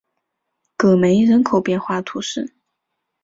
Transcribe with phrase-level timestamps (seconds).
[0.77, 2.55] 戈梅人口变化图示